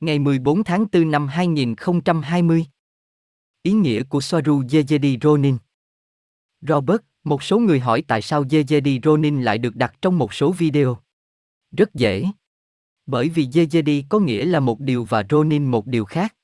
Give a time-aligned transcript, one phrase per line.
[0.00, 2.66] Ngày 14 tháng 4 năm 2020
[3.62, 5.56] Ý nghĩa của Soaru Yejedi Ronin
[6.60, 10.52] Robert, một số người hỏi tại sao Yejedi Ronin lại được đặt trong một số
[10.52, 10.98] video.
[11.76, 12.24] Rất dễ.
[13.06, 16.34] Bởi vì Yejedi có nghĩa là một điều và Ronin một điều khác.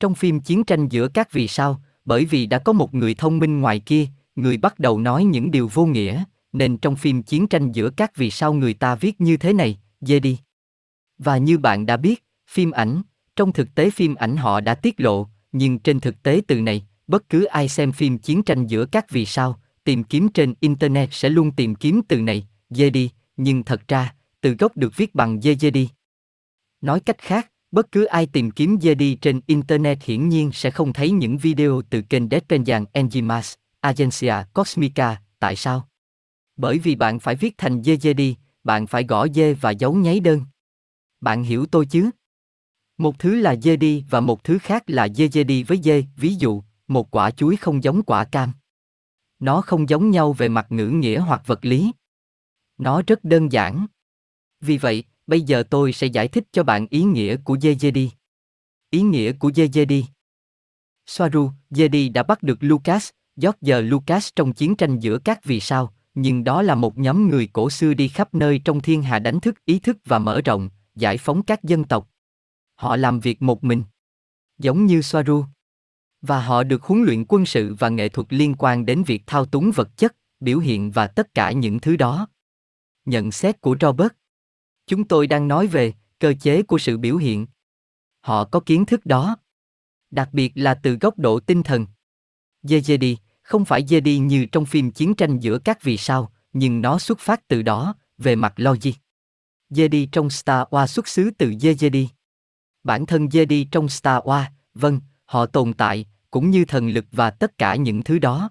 [0.00, 3.38] Trong phim Chiến tranh giữa các vì sao, bởi vì đã có một người thông
[3.38, 7.46] minh ngoài kia, người bắt đầu nói những điều vô nghĩa, nên trong phim Chiến
[7.46, 10.36] tranh giữa các vì sao người ta viết như thế này, Jedi.
[11.18, 12.24] Và như bạn đã biết,
[12.54, 13.02] phim ảnh,
[13.36, 16.86] trong thực tế phim ảnh họ đã tiết lộ, nhưng trên thực tế từ này,
[17.06, 21.08] bất cứ ai xem phim chiến tranh giữa các vì sao, tìm kiếm trên internet
[21.12, 25.38] sẽ luôn tìm kiếm từ này, Jedi, nhưng thật ra, từ gốc được viết bằng
[25.38, 25.86] Jedi.
[26.80, 30.92] Nói cách khác, bất cứ ai tìm kiếm Jedi trên internet hiển nhiên sẽ không
[30.92, 35.88] thấy những video từ kênh Despenjan Enjimas, Agencia Cosmica, tại sao?
[36.56, 40.40] Bởi vì bạn phải viết thành Jedi, bạn phải gõ dê và dấu nháy đơn.
[41.20, 42.10] Bạn hiểu tôi chứ?
[42.98, 46.04] Một thứ là dê đi và một thứ khác là dê dê đi với dê,
[46.16, 48.52] ví dụ, một quả chuối không giống quả cam.
[49.38, 51.92] Nó không giống nhau về mặt ngữ nghĩa hoặc vật lý.
[52.78, 53.86] Nó rất đơn giản.
[54.60, 57.90] Vì vậy, bây giờ tôi sẽ giải thích cho bạn ý nghĩa của dê dê
[57.90, 58.10] đi.
[58.90, 60.06] Ý nghĩa của dê dê đi.
[61.06, 65.94] Soaru, đi đã bắt được Lucas, George Lucas trong chiến tranh giữa các vì sao,
[66.14, 69.40] nhưng đó là một nhóm người cổ xưa đi khắp nơi trong thiên hà đánh
[69.40, 72.10] thức ý thức và mở rộng, giải phóng các dân tộc.
[72.74, 73.84] Họ làm việc một mình.
[74.58, 75.44] Giống như Soaru.
[76.22, 79.46] Và họ được huấn luyện quân sự và nghệ thuật liên quan đến việc thao
[79.46, 82.28] túng vật chất, biểu hiện và tất cả những thứ đó.
[83.04, 84.12] Nhận xét của Robert.
[84.86, 87.46] Chúng tôi đang nói về cơ chế của sự biểu hiện.
[88.20, 89.36] Họ có kiến thức đó.
[90.10, 91.86] Đặc biệt là từ góc độ tinh thần.
[92.62, 96.98] Jedi, không phải Jedi như trong phim chiến tranh giữa các vì sao, nhưng nó
[96.98, 98.92] xuất phát từ đó, về mặt logic.
[99.70, 102.06] Jedi trong Star Wars xuất xứ từ Jedi.
[102.84, 107.30] Bản thân Jedi trong Star Wars, vâng, họ tồn tại, cũng như thần lực và
[107.30, 108.50] tất cả những thứ đó.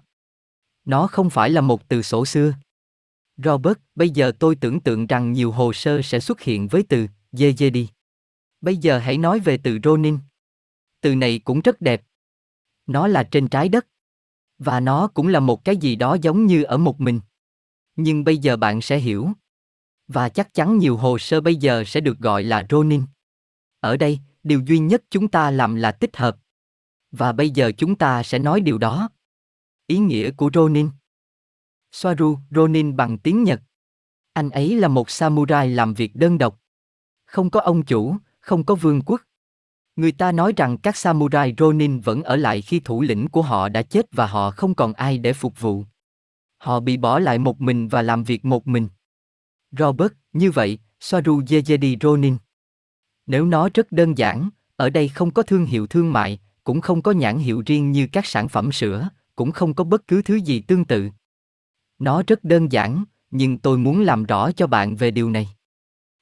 [0.84, 2.54] Nó không phải là một từ sổ xưa.
[3.36, 7.06] Robert, bây giờ tôi tưởng tượng rằng nhiều hồ sơ sẽ xuất hiện với từ
[7.32, 7.86] Jedi.
[8.60, 10.18] Bây giờ hãy nói về từ Ronin.
[11.00, 12.02] Từ này cũng rất đẹp.
[12.86, 13.86] Nó là trên trái đất.
[14.58, 17.20] Và nó cũng là một cái gì đó giống như ở một mình.
[17.96, 19.28] Nhưng bây giờ bạn sẽ hiểu.
[20.08, 23.02] Và chắc chắn nhiều hồ sơ bây giờ sẽ được gọi là Ronin.
[23.84, 26.36] Ở đây, điều duy nhất chúng ta làm là tích hợp.
[27.10, 29.08] Và bây giờ chúng ta sẽ nói điều đó.
[29.86, 30.90] Ý nghĩa của Ronin
[31.92, 33.60] Soaru Ronin bằng tiếng Nhật.
[34.32, 36.60] Anh ấy là một samurai làm việc đơn độc.
[37.26, 39.20] Không có ông chủ, không có vương quốc.
[39.96, 43.68] Người ta nói rằng các samurai Ronin vẫn ở lại khi thủ lĩnh của họ
[43.68, 45.84] đã chết và họ không còn ai để phục vụ.
[46.58, 48.88] Họ bị bỏ lại một mình và làm việc một mình.
[49.78, 52.36] Robert, như vậy, Soaru jejedi Ronin.
[53.26, 57.02] Nếu nó rất đơn giản, ở đây không có thương hiệu thương mại, cũng không
[57.02, 60.34] có nhãn hiệu riêng như các sản phẩm sữa, cũng không có bất cứ thứ
[60.34, 61.08] gì tương tự.
[61.98, 65.48] Nó rất đơn giản, nhưng tôi muốn làm rõ cho bạn về điều này.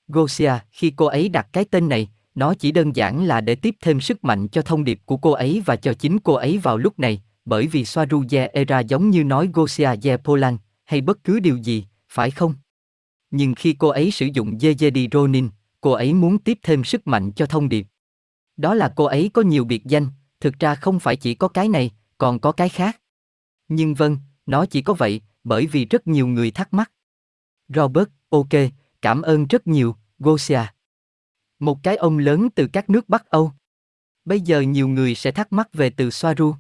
[0.09, 3.75] Gosia, khi cô ấy đặt cái tên này, nó chỉ đơn giản là để tiếp
[3.81, 6.79] thêm sức mạnh cho thông điệp của cô ấy và cho chính cô ấy vào
[6.79, 11.41] lúc này, bởi vì Soaruje Era giống như nói Gosia Je Polan, hay bất cứ
[11.41, 12.55] điều gì, phải không?
[13.31, 15.49] Nhưng khi cô ấy sử dụng Yejedi Ronin,
[15.83, 17.87] cô ấy muốn tiếp thêm sức mạnh cho thông điệp.
[18.57, 20.09] Đó là cô ấy có nhiều biệt danh,
[20.41, 23.01] thực ra không phải chỉ có cái này, còn có cái khác.
[23.69, 26.93] Nhưng vâng, nó chỉ có vậy, bởi vì rất nhiều người thắc mắc.
[27.69, 28.49] Robert, ok,
[29.03, 30.63] cảm ơn rất nhiều, Gosia.
[31.59, 33.53] Một cái ông lớn từ các nước Bắc Âu.
[34.25, 36.55] Bây giờ nhiều người sẽ thắc mắc về từ Soaru.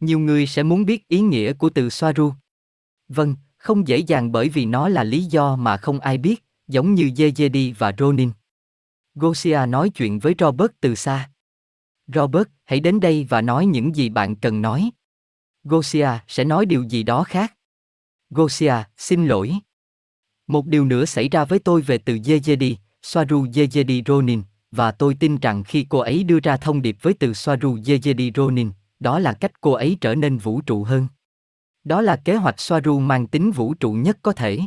[0.00, 2.32] Nhiều người sẽ muốn biết ý nghĩa của từ Soaru.
[3.08, 6.94] Vâng, không dễ dàng bởi vì nó là lý do mà không ai biết, giống
[6.94, 8.30] như Jejedi và Ronin.
[9.14, 11.30] Gosia nói chuyện với Robert từ xa.
[12.06, 14.90] Robert, hãy đến đây và nói những gì bạn cần nói.
[15.64, 17.54] Gosia sẽ nói điều gì đó khác.
[18.30, 19.52] Gosia, xin lỗi.
[20.46, 25.16] Một điều nữa xảy ra với tôi về từ Yejedi, Swaru Yejedi Ronin, và tôi
[25.20, 28.70] tin rằng khi cô ấy đưa ra thông điệp với từ Swaru Yejedi Ronin,
[29.00, 31.06] đó là cách cô ấy trở nên vũ trụ hơn.
[31.84, 34.58] Đó là kế hoạch Swaru mang tính vũ trụ nhất có thể.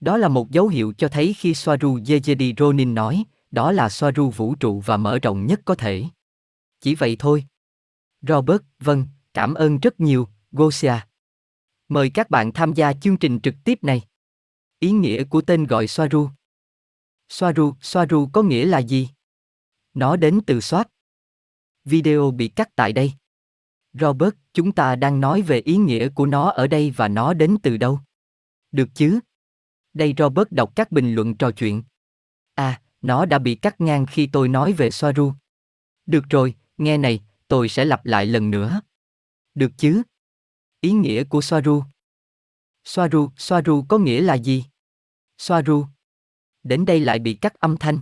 [0.00, 4.10] Đó là một dấu hiệu cho thấy khi Swaru Yejedi Ronin nói, đó là xoa
[4.10, 6.04] ru vũ trụ và mở rộng nhất có thể.
[6.80, 7.44] Chỉ vậy thôi.
[8.28, 10.94] Robert, vâng, cảm ơn rất nhiều, Gosia.
[11.88, 14.02] Mời các bạn tham gia chương trình trực tiếp này.
[14.78, 16.28] Ý nghĩa của tên gọi xoa ru.
[17.28, 19.08] Xoa ru, xoa ru có nghĩa là gì?
[19.94, 20.88] Nó đến từ Soát.
[21.84, 23.12] Video bị cắt tại đây.
[23.92, 27.56] Robert, chúng ta đang nói về ý nghĩa của nó ở đây và nó đến
[27.62, 28.00] từ đâu?
[28.72, 29.20] Được chứ?
[29.94, 31.82] Đây Robert đọc các bình luận trò chuyện.
[32.54, 35.32] À, nó đã bị cắt ngang khi tôi nói về Soaru.
[36.06, 38.80] Được rồi, nghe này, tôi sẽ lặp lại lần nữa.
[39.54, 40.02] Được chứ?
[40.80, 41.84] Ý nghĩa của Soaru.
[42.84, 44.64] Soaru, Soaru có nghĩa là gì?
[45.38, 45.86] Soaru.
[46.62, 47.98] Đến đây lại bị cắt âm thanh.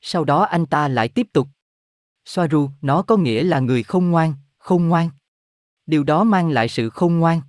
[0.00, 1.48] Sau đó anh ta lại tiếp tục.
[2.24, 5.10] Soaru, nó có nghĩa là người không ngoan, không ngoan.
[5.86, 7.40] Điều đó mang lại sự không ngoan.